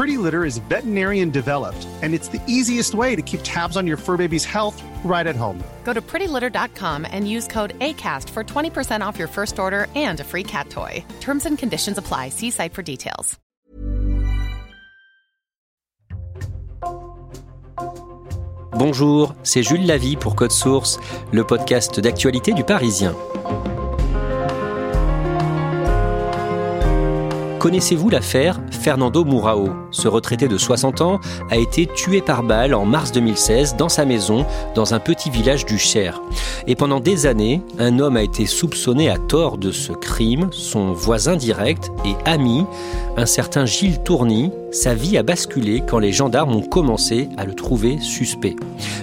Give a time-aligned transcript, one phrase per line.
[0.00, 3.98] Pretty Litter is veterinarian developed, and it's the easiest way to keep tabs on your
[3.98, 5.62] fur baby's health right at home.
[5.84, 10.24] Go to prettylitter.com and use code ACAST for 20% off your first order and a
[10.24, 11.04] free cat toy.
[11.20, 12.30] Terms and conditions apply.
[12.30, 13.38] See site for details.
[18.72, 20.98] Bonjour, c'est Jules Lavie pour Code Source,
[21.30, 23.14] le podcast d'actualité du Parisien.
[27.60, 32.84] Connaissez-vous l'affaire Fernando Mourao Ce retraité de 60 ans a été tué par balle en
[32.84, 36.20] mars 2016 dans sa maison dans un petit village du Cher.
[36.66, 40.48] Et pendant des années, un homme a été soupçonné à tort de ce crime.
[40.52, 42.64] Son voisin direct et ami,
[43.16, 47.54] un certain Gilles Tourny, sa vie a basculé quand les gendarmes ont commencé à le
[47.54, 48.56] trouver suspect.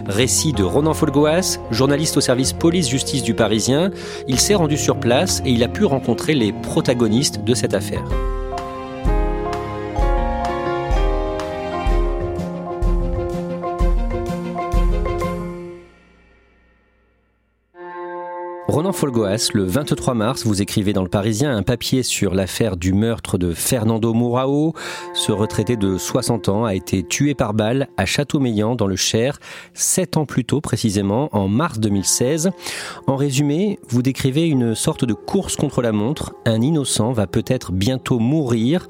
[0.06, 3.92] Récit de Ronan Folgoas, journaliste au service police-justice du Parisien,
[4.28, 8.04] il s'est rendu sur place et il a pu rencontrer les protagonistes de cette affaire.
[18.78, 22.94] Ronan Folgoas, le 23 mars, vous écrivez dans Le Parisien un papier sur l'affaire du
[22.94, 24.74] meurtre de Fernando Mourao.
[25.16, 29.40] Ce retraité de 60 ans a été tué par balle à Châteaumeillan dans le Cher,
[29.74, 32.52] sept ans plus tôt précisément, en mars 2016.
[33.08, 36.36] En résumé, vous décrivez une sorte de course contre la montre.
[36.46, 38.88] Un innocent va peut-être bientôt mourir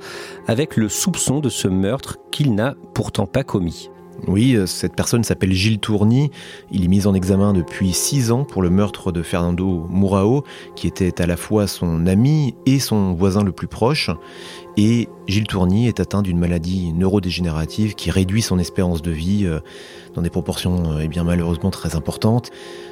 [0.47, 3.89] avec le soupçon de ce meurtre qu'il n'a pourtant pas commis.
[4.25, 6.31] Oui, euh, cette personne s'appelle Gilles Tourny.
[6.71, 10.43] Il est mis en examen depuis six ans pour le meurtre de Fernando Mourao,
[10.75, 14.09] qui était à la fois son ami et son voisin le plus proche.
[14.75, 19.59] Et Gilles Tourny est atteint d'une maladie neurodégénérative qui réduit son espérance de vie euh,
[20.15, 22.49] dans des proportions euh, eh bien malheureusement très importantes.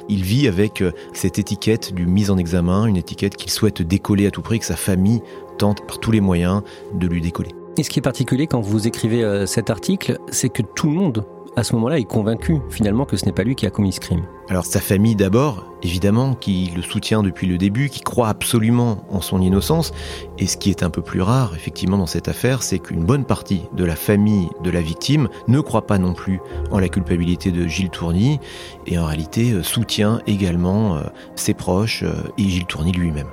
[0.08, 4.30] Il vit avec cette étiquette du mise en examen, une étiquette qu'il souhaite décoller à
[4.30, 5.20] tout prix, que sa famille
[5.58, 6.62] tente par tous les moyens
[6.94, 7.50] de lui décoller.
[7.78, 10.94] Et ce qui est particulier quand vous écrivez euh, cet article, c'est que tout le
[10.94, 11.26] monde,
[11.56, 14.00] à ce moment-là, est convaincu finalement que ce n'est pas lui qui a commis ce
[14.00, 14.24] crime.
[14.48, 19.20] Alors sa famille d'abord, évidemment, qui le soutient depuis le début, qui croit absolument en
[19.20, 19.92] son innocence.
[20.38, 23.26] Et ce qui est un peu plus rare, effectivement, dans cette affaire, c'est qu'une bonne
[23.26, 27.50] partie de la famille de la victime ne croit pas non plus en la culpabilité
[27.50, 28.40] de Gilles Tourny
[28.86, 31.00] et en réalité euh, soutient également euh,
[31.34, 32.04] ses proches
[32.38, 33.28] et Gilles Tourny lui-même.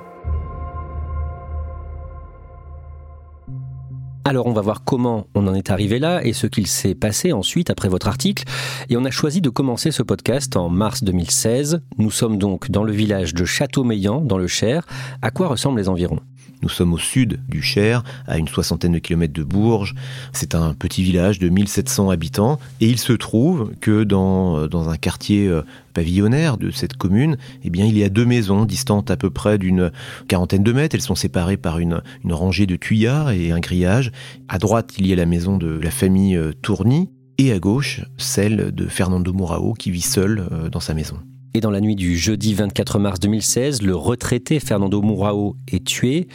[4.26, 7.34] Alors on va voir comment on en est arrivé là et ce qu'il s'est passé
[7.34, 8.44] ensuite après votre article.
[8.88, 11.82] Et on a choisi de commencer ce podcast en mars 2016.
[11.98, 14.86] Nous sommes donc dans le village de Châteaumeillan, dans le Cher.
[15.20, 16.20] À quoi ressemblent les environs?
[16.64, 19.94] Nous sommes au sud du Cher, à une soixantaine de kilomètres de Bourges.
[20.32, 24.96] C'est un petit village de 1700 habitants et il se trouve que dans, dans un
[24.96, 25.60] quartier euh,
[25.92, 29.58] pavillonnaire de cette commune, eh bien, il y a deux maisons distantes à peu près
[29.58, 29.92] d'une
[30.26, 30.94] quarantaine de mètres.
[30.94, 34.10] Elles sont séparées par une, rangée de tuyards et un grillage.
[34.48, 38.00] À droite, il y a la maison de la famille euh, Tourny et à gauche,
[38.16, 41.18] celle de Fernando Mourao qui vit seul euh, dans sa maison.
[41.56, 46.26] Et dans la nuit du jeudi 24 mars 2016, le retraité Fernando Mourao est tué.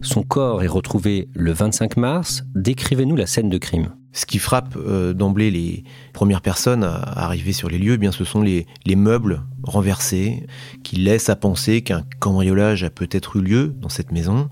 [0.00, 2.44] Son corps est retrouvé le 25 mars.
[2.54, 3.94] Décrivez-nous la scène de crime.
[4.14, 8.10] Ce qui frappe euh, d'emblée les premières personnes à arriver sur les lieux, eh bien,
[8.10, 10.46] ce sont les, les meubles renversés
[10.82, 14.48] qui laissent à penser qu'un cambriolage a peut-être eu lieu dans cette maison.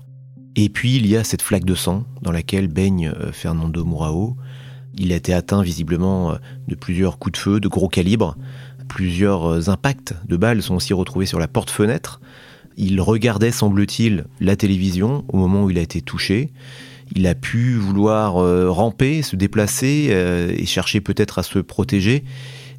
[0.55, 4.37] Et puis il y a cette flaque de sang dans laquelle baigne euh, Fernando Mourao.
[4.95, 6.35] Il a été atteint visiblement euh,
[6.67, 8.37] de plusieurs coups de feu de gros calibre.
[8.93, 12.21] Plusieurs euh, impacts de balles sont aussi retrouvés sur la porte-fenêtre.
[12.77, 16.51] Il regardait, semble-t-il, la télévision au moment où il a été touché.
[17.15, 22.23] Il a pu vouloir euh, ramper, se déplacer euh, et chercher peut-être à se protéger.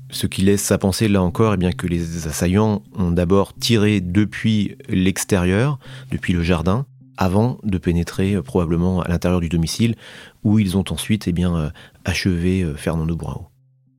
[0.09, 4.01] Ce qui laisse à penser là encore eh bien, que les assaillants ont d'abord tiré
[4.01, 5.81] depuis l'extérieur,
[6.13, 6.87] depuis le jardin,
[7.17, 9.97] avant de pénétrer probablement à l'intérieur du domicile,
[10.45, 11.73] où ils ont ensuite eh bien,
[12.05, 13.49] achevé Fernando Mourao.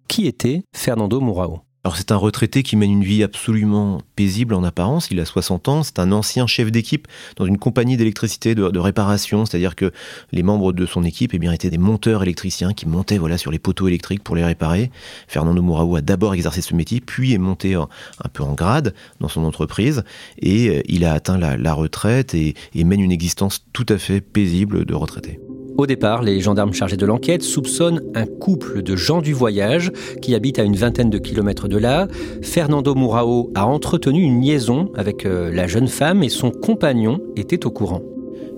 [0.07, 4.63] Qui était Fernando Mourao Alors c'est un retraité qui mène une vie absolument paisible en
[4.63, 8.79] apparence, il a 60 ans, c'est un ancien chef d'équipe dans une compagnie d'électricité de,
[8.79, 9.91] réparation, c'est-à-dire que
[10.31, 13.59] les membres de son équipe eh étaient des monteurs électriciens qui montaient voilà, sur les
[13.59, 14.89] poteaux électriques pour les réparer.
[15.27, 17.87] Fernando Mouraou a d'abord exercé ce métier, puis est monté un
[18.33, 20.03] peu en grade dans son entreprise,
[20.39, 24.85] et euh, il a atteint la, retraite et mène une existence tout à fait paisible
[24.85, 25.39] de retraité.
[25.77, 29.91] Au départ, les gendarmes chargés de l'enquête soupçonnent un couple de gens du voyage
[30.21, 32.07] qui habitent à une vingtaine de kilomètres de là.
[32.41, 37.65] Fernando Mourao a entretenu une liaison avec euh, la jeune femme et son compagnon était
[37.65, 38.01] au courant.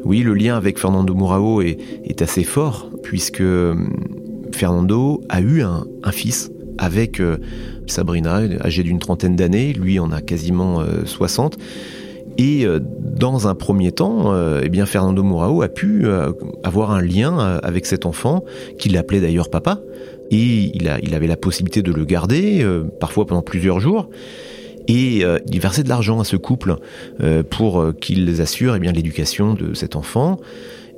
[0.05, 3.73] Oui, le lien avec Fernando Mourao est, assez fort puisque euh,
[4.51, 7.37] Fernando a eu un, fils avec euh,
[7.87, 11.57] Sabrina, âgée d'une trentaine d'années, lui en a quasiment 60.
[12.37, 16.31] Et euh, dans un premier temps, euh, eh Fernando Mourao a pu euh,
[16.63, 18.43] avoir un lien avec cet enfant,
[18.77, 19.81] qu'il appelait d'ailleurs papa,
[20.29, 22.65] et il, avait la possibilité de le garder,
[22.99, 24.09] parfois pendant plusieurs jours.
[24.89, 26.75] Et il versait de l'argent à ce couple
[27.49, 30.37] pour qu'ils assurent eh l'éducation de cet enfant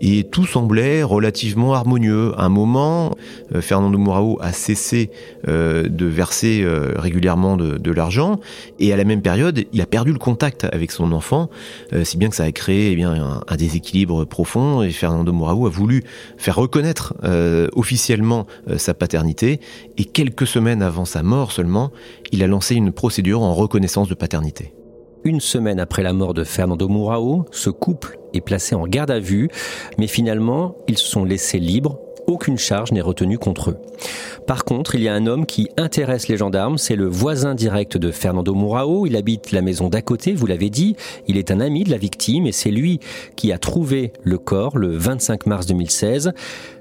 [0.02, 2.34] et tout semblait relativement harmonieux.
[2.38, 3.12] À un moment,
[3.56, 5.12] euh, Fernando Mourao a cessé
[5.48, 8.40] euh, de verser euh, régulièrement de, l'argent
[8.78, 11.50] et à la même période, il a perdu le contact avec son enfant,
[12.04, 15.70] si bien que ça a créé eh bien, un, déséquilibre profond et Fernando Mourao a
[15.72, 16.04] voulu
[16.38, 17.16] faire reconnaître
[17.76, 18.46] officiellement
[18.78, 19.60] sa paternité
[19.98, 21.92] et quelques semaines avant sa mort seulement,
[22.32, 24.72] il a lancé une procédure en reconnaissance de paternité.
[25.26, 29.20] Une semaine après la mort de Fernando Mourao, ce couple est placé en garde à
[29.20, 29.50] vue,
[29.98, 32.00] mais finalement, ils se sont laissés libres.
[32.26, 33.78] Aucune charge n'est retenue contre eux.
[34.48, 37.98] Par contre, il y a un homme qui intéresse les gendarmes, c'est le voisin direct
[37.98, 39.08] de Fernando Mourao.
[39.08, 40.96] Il habite la maison d'à côté, vous l'avez dit.
[41.28, 43.00] Il est un ami de la victime et c'est lui
[43.36, 46.32] qui a trouvé le corps le 25 mars 2016.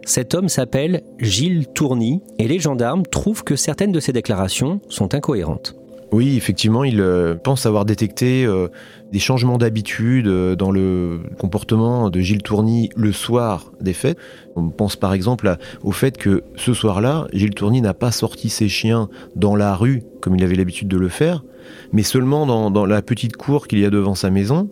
[0.04, 5.14] Cet homme s'appelle Gilles Tourny et les gendarmes trouvent que certaines de ses déclarations sont
[5.14, 5.77] incohérentes.
[6.10, 8.68] Oui, effectivement, il euh, pense avoir détecté euh,
[9.12, 14.16] des changements d'habitude euh, dans le comportement de Gilles Tourny le soir des fêtes.
[14.56, 18.68] On pense par exemple au fait que ce soir-là, Gilles Tourny n'a pas sorti ses
[18.68, 21.44] chiens dans la rue comme il avait l'habitude de le faire,
[21.92, 24.68] mais seulement dans la petite cour qu'il y a devant sa maison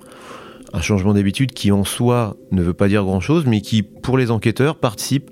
[0.76, 4.30] un changement d'habitude qui en soi ne veut pas dire grand-chose, mais qui, pour les
[4.30, 5.30] enquêteurs, participe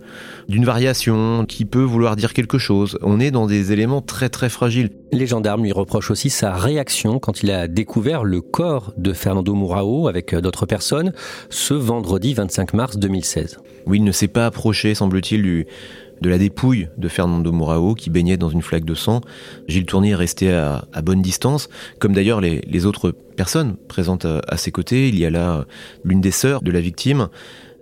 [0.49, 2.99] d'une variation qui peut vouloir dire quelque chose.
[3.03, 4.89] On est dans des éléments très très fragiles.
[5.13, 9.55] Les gendarmes lui reprochent aussi sa réaction quand il a découvert le corps de Fernando
[9.55, 11.13] Mourao avec d'autres personnes
[11.51, 13.59] ce vendredi 25 mars 2016.
[13.87, 15.67] Oui, il ne s'est pas approché, semble-t-il, du,
[16.21, 19.21] de la dépouille de Fernando Mourao qui baignait dans une flaque de sang.
[19.69, 21.69] Gilles Tournier est resté à, bonne distance,
[21.99, 25.09] comme d'ailleurs les, autres personnes présentes à, ses côtés.
[25.09, 25.65] Il y a là
[26.05, 27.29] l'une des sœurs de la victime.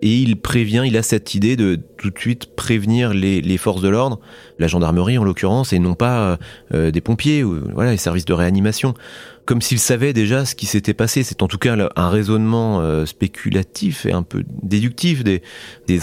[0.04, 3.88] Et il prévient, il a cette idée de tout de suite prévenir les, forces de
[3.88, 4.18] l'ordre,
[4.58, 6.38] la gendarmerie en l'occurrence, et non pas
[6.74, 8.94] euh, des pompiers ou voilà les services de réanimation
[9.44, 11.22] comme s'il savait déjà ce qui s'était passé.
[11.22, 15.42] C'est en tout cas un raisonnement euh, spéculatif et un peu déductif des,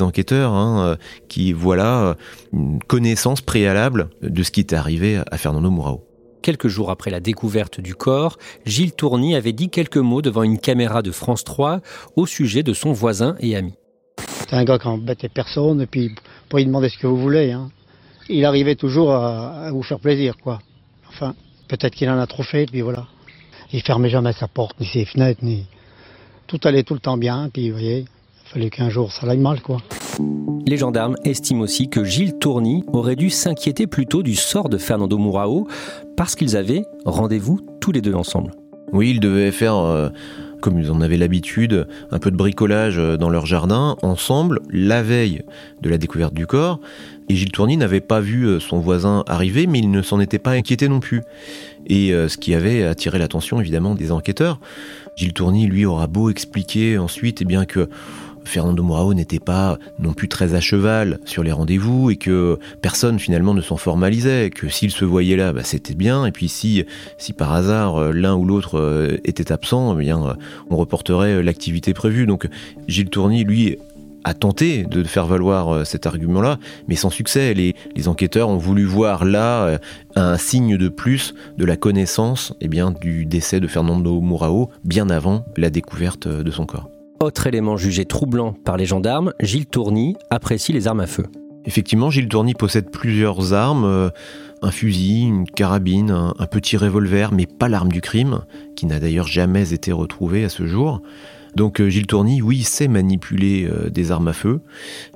[0.01, 0.95] enquêteurs hein, euh,
[1.27, 2.13] qui voilà euh,
[2.53, 6.06] une connaissance préalable de ce qui était arrivé à Fernando Mourao.
[6.41, 10.57] Quelques jours après la découverte du corps, Gilles Tourny avait dit quelques mots devant une
[10.57, 11.81] caméra de France 3
[12.15, 13.74] au sujet de son voisin et ami.
[14.18, 16.15] C'est un gars qui embêtait personne et puis
[16.47, 17.51] pour lui demander ce que vous voulez.
[17.51, 17.71] Hein.
[18.30, 20.59] Il arrivait toujours à, à vous faire plaisir, quoi.
[21.09, 21.35] Enfin,
[21.68, 23.07] peut-être qu'il en a trop fait, et puis voilà.
[23.71, 25.66] Il fermait jamais sa porte, ni ses fenêtres, ni.
[26.48, 29.38] Tout allait tout le temps bien, puis vous voyez, il fallait qu'un jour ça aille
[29.38, 29.77] mal, quoi.
[30.66, 35.18] Les gendarmes estiment aussi que Gilles Tourny aurait dû s'inquiéter plutôt du sort de Fernando
[35.18, 35.68] Mourao
[36.18, 38.52] parce qu'ils avaient rendez-vous tous les deux ensemble.
[38.92, 40.09] Oui, ils devaient faire, euh,
[40.61, 45.01] comme ils en avaient l'habitude, un peu de bricolage euh, dans leur jardin, ensemble, la
[45.04, 45.42] veille
[45.81, 46.80] de la découverte du corps.
[47.30, 50.39] Et Gilles Tourny n'avait pas vu euh, son voisin arriver, mais il ne s'en était
[50.39, 51.21] pas inquiété non plus
[51.89, 54.59] et euh, ce qui avait attiré l'attention évidemment des enquêteurs.
[55.16, 57.89] Gilles Tourny, lui, aura beau expliquer ensuite eh bien que
[58.49, 63.19] Fernando Mourao n'était pas non plus très à cheval sur les rendez-vous et que personne
[63.19, 66.83] finalement ne s'en formalisait, que s'il se voyait là, bah, c'était bien, et puis si,
[67.18, 70.35] si par hasard euh, l'un ou l'autre euh, était absent, eh bien
[70.69, 72.25] on reporterait l'activité prévue.
[72.25, 72.47] Donc
[72.87, 73.77] Gilles Tourny, lui,
[74.23, 77.53] a tenté de faire valoir euh, cet argument-là, mais sans succès.
[77.53, 77.75] Les,
[78.07, 79.77] enquêteurs ont voulu voir là euh,
[80.15, 85.09] un signe de plus de la connaissance eh bien, du décès de Fernando Mourao bien
[85.09, 86.89] avant la découverte euh, de son corps.
[87.21, 91.26] Autre élément jugé troublant par les gendarmes, Gilles Tourny apprécie les armes à feu.
[91.66, 94.09] Effectivement, Gilles Tourny possède plusieurs armes,
[94.61, 98.45] un fusil, une carabine, un, petit revolver, mais pas l'arme du crime,
[98.78, 101.02] qui n'a d'ailleurs jamais été retrouvée à ce jour.
[101.56, 104.61] Donc Gilles Tourny, oui, sait manipuler des armes à feu,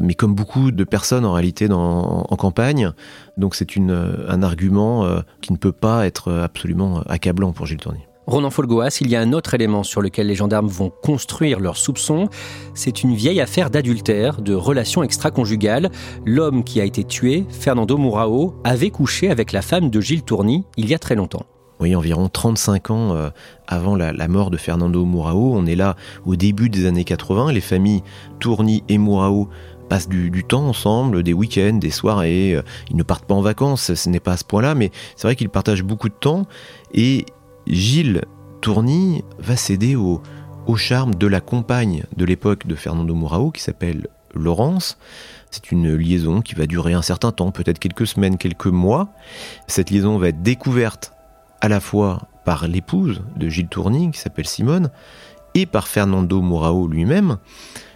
[0.01, 2.91] mais comme beaucoup de personnes en réalité dans, en campagne,
[3.37, 5.07] donc c'est un argument
[5.39, 8.01] qui ne peut pas être absolument accablant pour Gilles Tourny.
[8.25, 11.75] Ronan Folgoas, il y a un autre élément sur lequel les gendarmes vont construire leurs
[11.75, 12.29] soupçons.
[12.73, 15.91] C'est une vieille affaire d'adultère, de relations extra-conjugales.
[16.25, 20.63] L'homme qui a été tué, Fernando Mourao, avait couché avec la femme de Gilles Tourny
[20.77, 21.45] il y a très longtemps.
[21.81, 23.29] Oui, environ 35 ans euh,
[23.67, 25.53] avant la, mort de Fernando Mourao.
[25.53, 27.51] On est là au début des années 80.
[27.51, 28.03] Les familles
[28.39, 29.49] Tourny et Mourao
[29.89, 32.55] passent du, du, temps ensemble, des week-ends, des soirées.
[32.55, 35.27] Euh, ils ne partent pas en vacances, ce n'est pas à ce point-là, mais c'est
[35.27, 36.45] vrai qu'ils partagent beaucoup de temps.
[36.93, 37.25] Et
[37.67, 38.21] Gilles
[38.61, 40.21] Tourny va céder au,
[40.75, 44.97] charme de la compagne de l'époque de Fernando Mourao, qui s'appelle Laurence.
[45.51, 49.09] C'est une liaison qui va durer un certain temps, peut-être quelques semaines, quelques mois.
[49.67, 51.13] Cette liaison va être découverte
[51.61, 54.89] à la fois par l'épouse de Gilles Tourny, qui s'appelle Simone,
[55.53, 57.37] et par Fernando Mourao lui-même.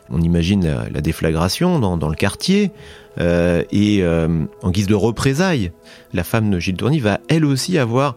[0.09, 2.71] On imagine la, déflagration dans, le quartier.
[3.19, 5.71] Euh, et euh, en guise de représailles,
[6.13, 8.15] la femme de Gilles Tourny va elle aussi avoir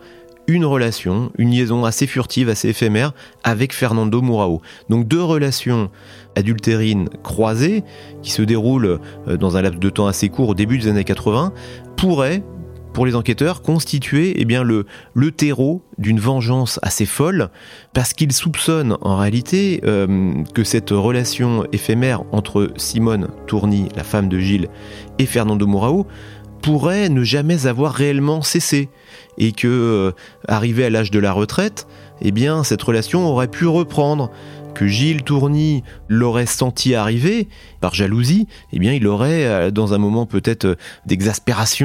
[0.50, 3.12] une relation, une liaison assez furtive, assez éphémère
[3.44, 4.60] avec Fernando Mourao.
[4.88, 5.90] Donc deux relations
[6.36, 7.84] adultérines croisées
[8.22, 11.04] qui se déroulent euh, dans un laps de temps assez court au début des années
[11.04, 11.52] 80
[11.96, 12.42] pourraient
[12.92, 17.50] pour les enquêteurs, constituer eh bien, le, le terreau d'une vengeance assez folle,
[17.92, 24.28] parce qu'ils soupçonnent en réalité euh, que cette relation éphémère entre Simone Tourny, la femme
[24.28, 24.68] de Gilles,
[25.18, 26.06] et Fernando Mourao
[26.60, 28.88] pourrait ne jamais avoir réellement cessé
[29.38, 30.12] et que, euh,
[30.48, 31.86] arrivé à l'âge de la retraite,
[32.20, 34.30] eh bien, cette relation aurait pu reprendre.
[34.72, 37.48] Que Gilles Tourny l'aurait senti arriver
[37.80, 40.74] par jalousie, eh bien, il aurait, euh, dans un moment peut-être euh,
[41.06, 41.80] d'exaspération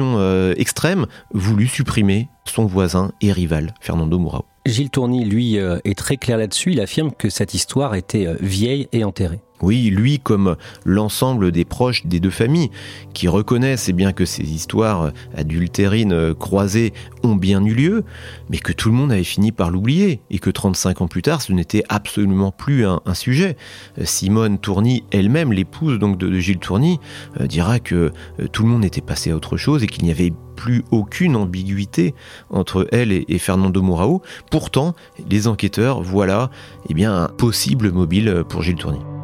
[0.56, 4.44] extrême, voulu supprimer son voisin et rival, Fernando Mourao.
[4.66, 6.72] Gilles Tourny, lui, est très clair là-dessus.
[6.72, 9.40] Il affirme que cette histoire était vieille et enterrée.
[9.62, 12.70] Oui, lui comme l'ensemble des proches des deux familles,
[13.14, 18.04] qui reconnaissent eh bien que ces histoires adultérines euh, croisées ont bien eu lieu,
[18.50, 21.40] mais que tout le monde avait fini par l'oublier, et que 35 ans plus tard,
[21.40, 23.56] ce n'était absolument plus un, sujet.
[23.98, 27.00] Euh, Simone Tourny, elle-même, l'épouse donc de, Gilles Tourny,
[27.40, 28.12] euh, dira que
[28.52, 32.14] tout le monde était passé à autre chose et qu'il n'y avait plus aucune ambiguïté
[32.50, 34.22] entre elle et, Fernando Mourao.
[34.50, 34.94] Pourtant,
[35.30, 36.50] les enquêteurs voient là
[36.88, 39.15] eh bien, un possible mobile pour Gilles Tourny.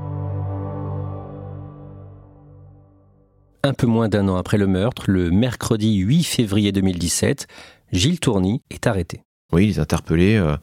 [3.64, 7.46] Un peu moins d'un an après le meurtre, le mercredi 8 février 2017,
[7.92, 9.22] Gilles Tourny est arrêté.
[9.52, 10.56] Oui, il est interpellé euh,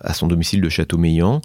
[0.00, 1.40] à son domicile de Château-Meillan,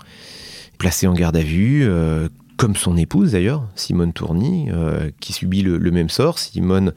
[0.79, 5.61] placé en garde à vue, euh, comme son épouse d'ailleurs, Simone Tourny, euh, qui subit
[5.61, 6.39] le, même sort.
[6.39, 6.93] Simone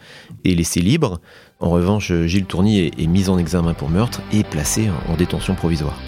[0.47, 1.21] est laissée libre.
[1.59, 5.54] En revanche, Gilles Tourny est, est mis en examen pour meurtre et placé en détention
[5.54, 5.99] provisoire.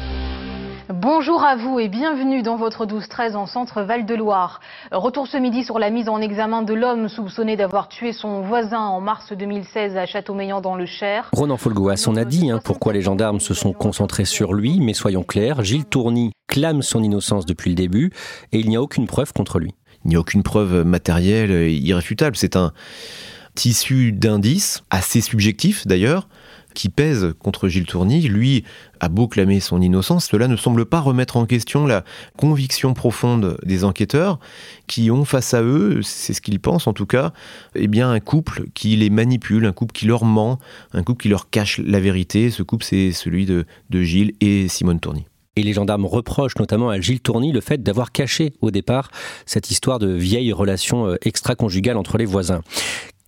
[1.03, 4.61] Bonjour à vous et bienvenue dans votre 12-13 en centre Val-de-Loire.
[4.93, 8.79] Retour ce midi sur la mise en examen de l'homme soupçonné d'avoir tué son voisin
[8.79, 11.29] en mars 2016 à Châteaumeillan dans le Cher.
[11.33, 14.95] Ronan Folgoas, on a dit hein, pourquoi les gendarmes se sont concentrés sur lui, mais
[14.95, 18.13] soyons clairs, Gilles Tourny clame son innocence depuis le début
[18.53, 19.75] et il n'y a aucune preuve contre lui.
[20.05, 22.73] Il n'y a aucune preuve matérielle irréfutable, c'est un
[23.57, 26.29] tissu d'indices, assez subjectif d'ailleurs,
[26.75, 28.65] qui pèse contre Gilles Tourny, lui
[29.01, 32.05] a beau clamer son innocence, cela ne semble pas remettre en question la
[32.37, 34.39] conviction profonde des enquêteurs
[34.87, 37.33] qui ont face à eux, c'est ce qu'ils pensent en tout cas,
[37.75, 40.59] eh bien un couple qui les manipule, un couple qui leur ment,
[40.93, 42.51] un couple qui leur cache la vérité.
[42.51, 45.27] Ce couple, c'est celui de, de Gilles et Simone Tourny.
[45.57, 49.11] Et les gendarmes reprochent notamment à Gilles Tourny le fait d'avoir caché au départ
[49.45, 52.63] cette histoire de vieille relation euh, extra-conjugale entre les voisins.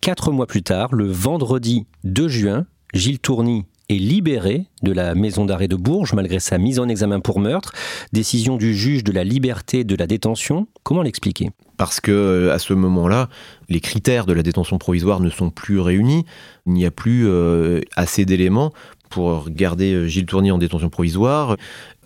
[0.01, 5.45] Quatre mois plus tard, le vendredi 2 juin, Gilles Tourny est libéré de la maison
[5.45, 7.73] d'arrêt de Bourges malgré sa mise en examen pour meurtre.
[8.13, 10.69] Décision du juge de la liberté de la détention.
[10.85, 11.51] Comment l'expliquer?
[11.77, 13.29] Parce que euh, à ce moment-là,
[13.69, 16.25] les critères de la détention provisoire ne sont plus réunis.
[16.67, 18.73] Il n'y a plus euh, assez d'éléments
[19.11, 21.57] pour garder euh, Gilles Tourny en détention provisoire.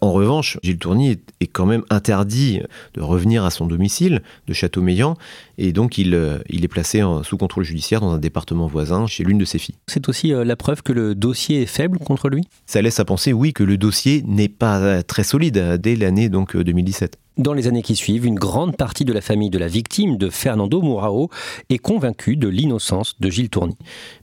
[0.00, 2.60] En revanche, Gilles Tourny est, quand même interdit
[2.94, 5.16] de revenir à son domicile de Châteaumeillan
[5.56, 9.24] et donc il, euh, il est placé sous contrôle judiciaire dans un département voisin chez
[9.24, 9.74] l'une de ses filles.
[9.86, 12.44] C'est aussi euh, la preuve que le dossier est faible contre lui?
[12.66, 16.28] Ça laisse à penser, oui, que le dossier n'est pas euh, très solide dès l'année
[16.28, 17.18] donc 2017.
[17.38, 20.28] Dans les années qui suivent, une grande partie de la famille de la victime de
[20.28, 21.30] Fernando Mourao
[21.70, 23.76] est convaincue de l'innocence de Gilles Tourny.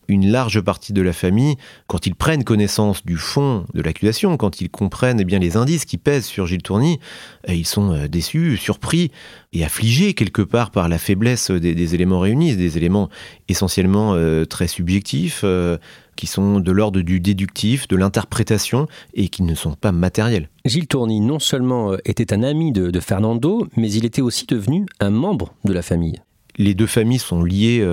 [0.08, 1.56] Une large partie de la famille,
[1.88, 5.86] quand ils prennent connaissance du fond de l'accusation, quand ils comprennent eh bien les indices
[5.86, 7.00] qui pèsent sur Gilles Tourny,
[7.48, 9.12] eh, ils sont euh, déçus, surpris
[9.54, 13.10] et affligés quelque part par la faiblesse des, éléments réunis, des éléments
[13.48, 15.78] essentiellement euh, très subjectifs, euh,
[16.16, 20.50] qui sont de l'ordre du déductif, de l'interprétation et qui ne sont pas matériels.
[20.64, 25.10] Gilles Tourny non seulement était un ami de Fernando, mais il était aussi devenu un
[25.10, 26.22] membre de la famille.
[26.58, 27.86] Les deux familles sont liées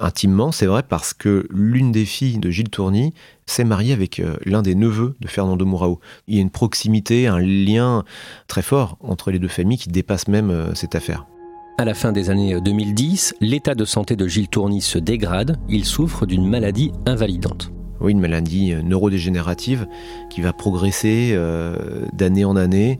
[0.00, 3.12] intimement, c'est vrai, parce que l'une des filles de Gilles Tourny
[3.46, 6.00] s'est mariée avec euh, l'un des neveux de Fernando Mourao.
[6.26, 8.04] Il y a une proximité, un lien
[8.48, 11.26] très fort entre les deux familles qui dépasse même euh, cette affaire.
[11.78, 15.58] À la fin des années 2010, l'état de santé de Gilles Tourny se dégrade.
[15.68, 17.72] Il souffre d'une maladie invalidante.
[18.00, 19.86] Oui, une maladie euh, neurodégénérative
[20.30, 21.36] qui va progresser
[22.12, 22.98] d'année en année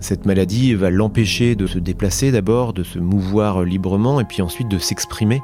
[0.00, 4.68] cette maladie va l'empêcher de se déplacer d'abord, de se mouvoir librement et puis ensuite
[4.68, 5.42] de s'exprimer.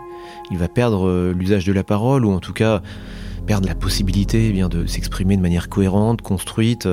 [0.51, 2.83] Il va perdre euh, l'usage de la parole ou en tout cas
[3.47, 6.87] perdre la possibilité eh bien, de s'exprimer de manière cohérente, construite.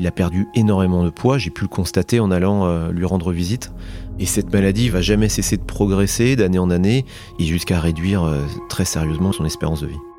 [0.00, 3.32] Il a perdu énormément de poids, j'ai pu le constater en allant euh, lui rendre
[3.32, 3.70] visite.
[4.18, 7.04] Et cette maladie va jamais cesser de progresser d'année en année
[7.38, 8.38] et jusqu'à réduire euh,
[8.70, 10.09] très sérieusement son espérance de vie.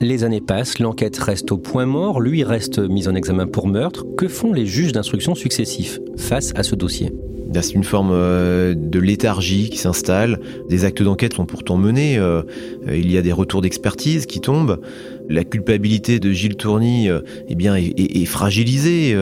[0.00, 4.04] Les années passent, l'enquête reste au point mort, lui reste mis en examen pour meurtre.
[4.16, 7.12] Que font les juges d'instruction successifs face à ce dossier?
[7.60, 10.40] C'est une forme euh, de léthargie qui s'installe.
[10.70, 12.16] Des actes d'enquête sont pourtant menés.
[12.16, 12.42] Euh,
[12.90, 14.80] il y a des retours d'expertise qui tombent.
[15.28, 17.08] La culpabilité de Gilles Tourny
[17.48, 19.16] eh bien, est, fragilisée,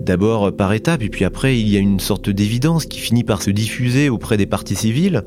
[0.00, 3.40] d'abord par étapes, et puis après, il y a une sorte d'évidence qui finit par
[3.40, 5.22] se diffuser auprès des parties civiles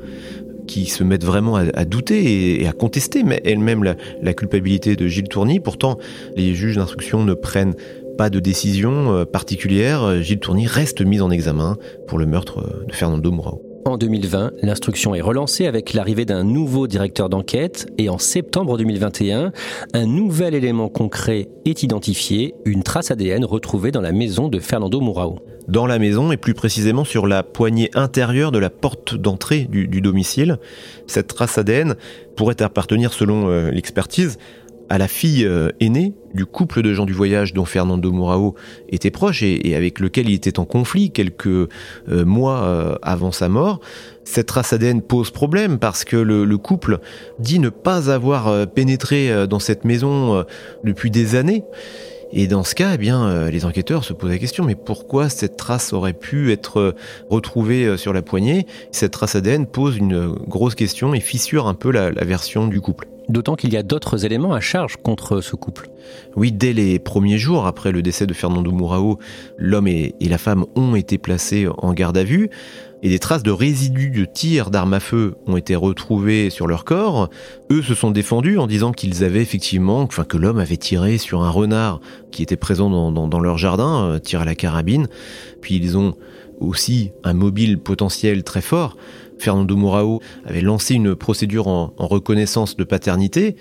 [0.68, 3.84] qui se mettent vraiment à, douter et, à contester elle-même
[4.22, 5.60] la, culpabilité de Gilles Tourny.
[5.60, 5.98] Pourtant,
[6.36, 7.76] les juges d'instruction ne prennent
[8.18, 10.22] pas de décision euh, particulière.
[10.22, 13.67] Gilles Tourny reste mis en examen pour le meurtre de Fernando Mourao.
[13.88, 19.54] En 2020, l'instruction est relancée avec l'arrivée d'un nouveau directeur d'enquête et en septembre 2021,
[19.94, 25.00] un nouvel élément concret est identifié, une trace ADN retrouvée dans la maison de Fernando
[25.00, 25.40] Mourao.
[25.70, 30.02] Dans la maison et plus précisément sur la poignée intérieure de la porte d'entrée du,
[30.02, 30.58] domicile.
[31.08, 31.96] Cette trace ADN
[32.36, 34.38] pourrait appartenir selon euh, l'expertise
[34.90, 38.56] à la fille euh, aînée du couple de gens du voyage dont Fernando Mourao
[38.90, 41.68] était proche et, avec lequel il était en conflit quelques euh,
[42.08, 43.80] mois euh, avant sa mort.
[44.24, 47.00] Cette trace ADN pose problème parce que le, couple
[47.40, 50.44] dit ne pas avoir pénétré dans cette maison
[50.84, 51.64] depuis des années.
[52.34, 55.56] Et dans ce cas, eh bien, les enquêteurs se posent la question, mais pourquoi cette
[55.56, 56.94] trace aurait pu être
[57.30, 58.66] retrouvée sur la poignée?
[58.92, 63.08] Cette trace ADN pose une grosse question et fissure un peu la version du couple.
[63.30, 65.90] D'autant qu'il y a d'autres éléments à charge contre ce couple.
[66.36, 69.20] Oui, dès les premiers jours après le décès de Fernando Mourao,
[69.58, 72.50] l'homme et, la femme ont été placés en garde à vue
[73.04, 76.84] et des traces de résidus de tir d'armes à feu ont été retrouvées sur leur
[76.84, 77.30] corps.
[77.70, 81.44] Eux se sont défendus en disant qu'ils avaient effectivement, enfin que l'homme avait tiré sur
[81.44, 82.00] un renard
[82.32, 85.08] qui était présent dans, leur jardin, euh, tiré à la carabine.
[85.62, 86.16] Puis ils ont
[86.60, 88.98] aussi un mobile potentiel très fort
[89.40, 93.56] Fernando Mourao avait lancé une procédure en, reconnaissance de paternité,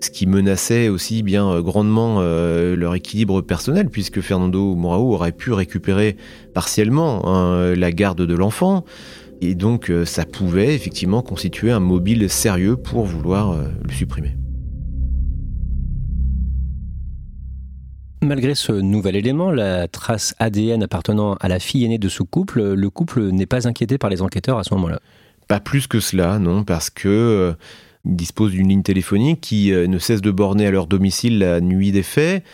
[0.00, 5.32] ce qui menaçait aussi bien euh, grandement euh, leur équilibre personnel, puisque Fernando Mourao aurait
[5.32, 6.16] pu récupérer
[6.54, 8.84] partiellement hein, la garde de l'enfant.
[9.40, 14.36] Et donc euh, ça pouvait effectivement constituer un mobile sérieux pour vouloir le supprimer.
[18.22, 22.62] Malgré ce nouvel élément, la trace ADN appartenant à la fille aînée de ce couple,
[22.74, 25.00] le couple n'est pas inquiété par les enquêteurs à ce moment-là.
[25.60, 27.52] Plus que cela, non, parce que euh,
[28.04, 31.92] disposent d'une ligne téléphonique qui euh, ne cesse de borner à leur domicile la nuit
[31.92, 32.44] des faits,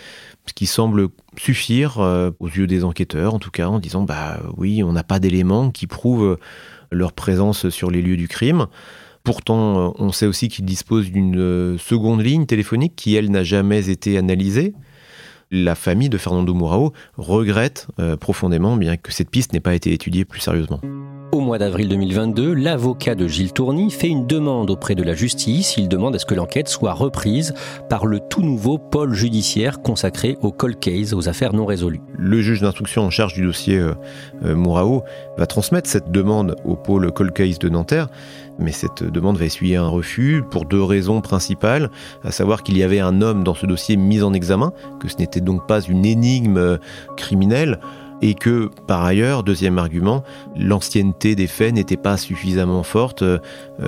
[0.46, 4.40] ce qui semble suffire euh, aux yeux des enquêteurs, en tout cas, en disant bah
[4.56, 6.38] oui, on n'a pas d'éléments qui prouvent
[6.90, 8.66] leur présence sur les lieux du crime.
[9.24, 14.16] Pourtant, on sait aussi qu'ils disposent d'une seconde ligne téléphonique qui, elle, n'a jamais été
[14.16, 14.74] analysée
[15.50, 17.87] la famille de Fernando Mourao regrette
[18.20, 20.80] profondément bien que cette piste n'ait pas été étudiée plus sérieusement.
[21.30, 25.76] Au mois d'avril 2022, l'avocat de Gilles Tourny fait une demande auprès de la justice.
[25.76, 27.52] Il demande à ce que l'enquête soit reprise
[27.90, 32.00] par le tout nouveau pôle judiciaire consacré au cold case, aux affaires non résolues.
[32.16, 33.92] Le juge d'instruction en charge du dossier euh,
[34.46, 35.04] euh, Mourao
[35.36, 38.08] va transmettre cette demande au pôle cold case de Nanterre
[38.58, 41.90] mais cette demande va essuyer un refus pour deux raisons principales,
[42.24, 45.16] à savoir qu'il y avait un homme dans ce dossier mis en examen, que ce
[45.18, 46.78] n'était donc pas une énigme
[47.16, 47.78] criminelle,
[48.22, 50.22] et que par ailleurs, deuxième argument,
[50.57, 53.38] l'ancienneté des faits n'était pas suffisamment forte, euh,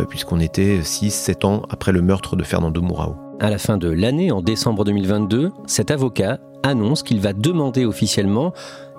[0.08, 3.16] puisqu'on était 6-7 ans après le meurtre de Fernando Mourao.
[3.40, 8.52] À la fin de l'année, en décembre 2022, cet avocat annonce qu'il va demander officiellement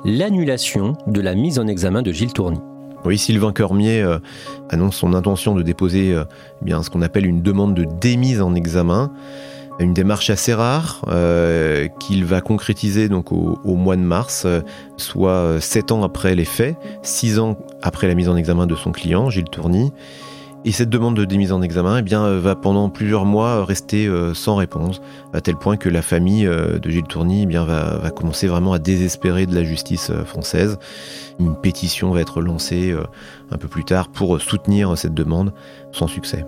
[0.03, 2.59] l'annulation de la mise en examen de Gilles Tourny.
[3.03, 4.19] Oui, Sylvain Cormier euh,
[4.69, 6.23] annonce son intention de déposer euh,
[6.61, 9.11] eh bien, ce qu'on appelle une demande de démise en examen,
[9.79, 14.61] une démarche assez rare euh, qu'il va concrétiser donc au, mois de mars, euh,
[14.97, 18.91] soit sept ans après les faits, six ans après la mise en examen de son
[18.91, 19.91] client, Gilles Tourny.
[20.63, 24.57] Et cette demande de démise en examen eh bien, va pendant plusieurs mois rester sans
[24.57, 25.01] réponse,
[25.33, 29.47] à tel point que la famille de Gilles Tourny eh va, commencer vraiment à désespérer
[29.47, 30.77] de la justice française.
[31.39, 32.95] Une pétition va être lancée
[33.49, 35.51] un peu plus tard pour soutenir cette demande,
[35.93, 36.45] sans succès.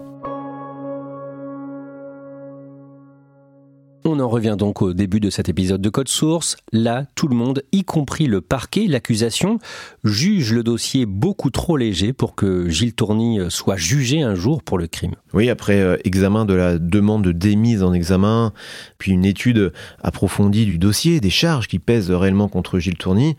[4.05, 6.57] On en revient donc au début de cet épisode de Code Source.
[6.73, 9.59] Là, tout le monde, y compris le parquet, l'accusation,
[10.03, 14.77] juge le dossier beaucoup trop léger pour que Gilles Tourny soit jugé un jour pour
[14.77, 15.13] le crime.
[15.33, 18.51] Oui, après euh, examen de la demande de démise en examen,
[18.97, 23.37] puis une étude approfondie du dossier, des charges qui pèsent réellement contre Gilles Tourny,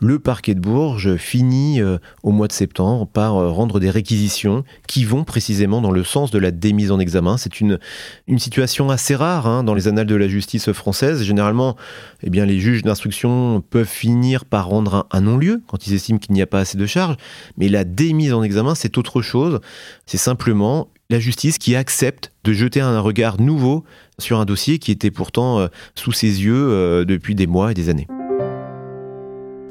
[0.00, 4.64] le parquet de Bourges finit euh, au mois de septembre par euh, rendre des réquisitions
[4.86, 7.36] qui vont précisément dans le sens de la démise en examen.
[7.36, 7.78] C'est une,
[8.26, 11.22] une situation assez rare hein, dans les années de la justice française.
[11.22, 11.76] Généralement,
[12.22, 16.34] eh bien, les juges d'instruction peuvent finir par rendre un, non-lieu quand ils estiment qu'il
[16.34, 17.16] n'y a pas assez de charges.
[17.56, 19.60] Mais la démise en examen, c'est autre chose.
[20.06, 23.84] C'est simplement la justice qui accepte de jeter un regard nouveau
[24.18, 27.74] sur un dossier qui était pourtant euh, sous ses yeux euh, depuis des mois et
[27.74, 28.06] des années.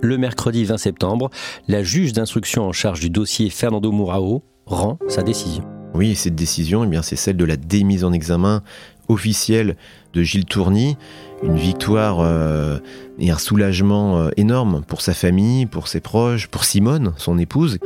[0.02, 1.30] Le mercredi 20 septembre,
[1.68, 5.77] la juge d'instruction en charge du dossier Fernando Mourao rend sa décision.
[5.94, 8.62] Oui, cette décision, eh bien, c'est celle de la démise en examen
[9.08, 9.76] officielle
[10.14, 10.98] de Gilles Tourny,
[11.44, 12.80] une victoire euh,
[13.20, 17.80] et un soulagement euh, énorme pour sa famille, pour ses proches, pour Simone, son épouse,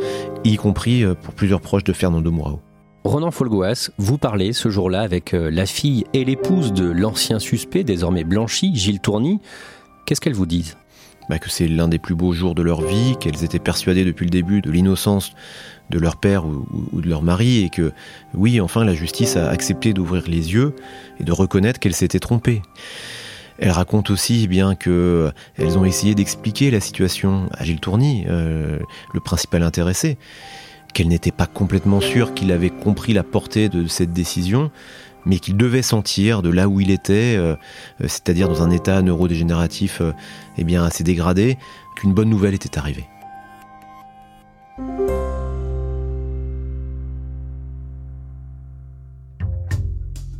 [0.43, 2.59] y compris euh, pour plusieurs proches de Fernando Mourao.
[3.03, 8.23] Ronan Folgoas, vous parlez ce jour-là avec la fille et l'épouse de l'ancien suspect, désormais
[8.23, 9.39] blanchi, Gilles Tourny.
[10.05, 10.77] Qu'est-ce qu'elles vous disent?
[11.27, 14.25] Bah que c'est l'un des plus beaux jours de leur vie, qu'elles étaient persuadées depuis
[14.25, 15.31] le début de l'innocence
[15.91, 17.91] de leur père ou, de leur mari, et que
[18.33, 20.75] oui, enfin, la justice a accepté d'ouvrir les yeux
[21.19, 22.61] et de reconnaître qu'elles s'étaient trompées.
[23.59, 28.79] Elle raconte aussi bien que elles ont essayé d'expliquer la situation à Gilles Tourny, euh,
[29.13, 30.17] le principal intéressé,
[30.95, 34.71] qu'elle n'était pas complètement sûre qu'il avait compris la portée de cette décision,
[35.25, 37.55] mais qu'il devait sentir de là où il était, euh,
[37.99, 40.11] c'est-à-dire dans un état neurodégénératif euh,
[40.57, 41.57] eh bien assez dégradé,
[41.95, 43.05] qu'une bonne nouvelle était arrivée.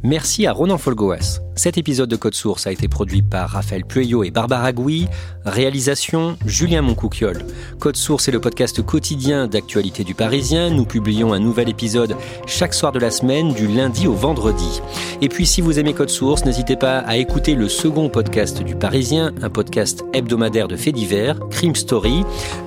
[0.03, 1.41] Merci à Ronan Folgoas.
[1.55, 5.07] Cet épisode de Code Source a été produit par Raphaël Pueyo et Barbara Gouy.
[5.45, 7.45] Réalisation Julien Moncouquiol.
[7.79, 10.71] Code Source est le podcast quotidien d'actualité du Parisien.
[10.71, 12.15] Nous publions un nouvel épisode
[12.47, 14.81] chaque soir de la semaine, du lundi au vendredi.
[15.21, 18.75] Et puis, si vous aimez Code Source, n'hésitez pas à écouter le second podcast du
[18.75, 22.23] Parisien, un podcast hebdomadaire de faits divers, Crime Story,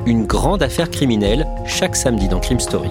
[0.07, 2.91] une grande affaire criminelle, chaque samedi dans Crime Story.